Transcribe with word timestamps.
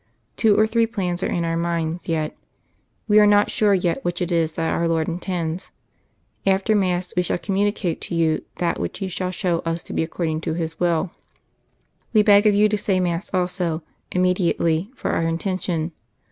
Two 0.35 0.57
or 0.59 0.65
three 0.65 0.87
plans 0.87 1.21
are 1.21 1.29
in 1.29 1.45
our 1.45 1.55
mind, 1.55 1.99
yet 2.07 2.35
We 3.07 3.19
are 3.19 3.27
not 3.27 3.51
sure 3.51 3.75
yet 3.75 4.03
which 4.03 4.19
it 4.19 4.31
is 4.31 4.53
that 4.53 4.73
our 4.73 4.87
Lord 4.87 5.07
intends. 5.07 5.69
After 6.43 6.73
mass 6.73 7.13
We 7.15 7.21
shall 7.21 7.37
communicate 7.37 8.01
to 8.01 8.15
you 8.15 8.43
that 8.55 8.79
which 8.79 8.97
He 8.97 9.07
shall 9.07 9.29
show 9.29 9.59
Us 9.59 9.83
to 9.83 9.93
be 9.93 10.01
according 10.01 10.41
to 10.41 10.55
His 10.55 10.79
Will. 10.79 11.11
We 12.13 12.23
beg 12.23 12.47
of 12.47 12.55
you 12.55 12.67
to 12.69 12.79
say 12.79 12.99
mass 12.99 13.31
also, 13.31 13.83
immediately, 14.11 14.89
for 14.95 15.11
Our 15.11 15.27
intention. 15.27 15.91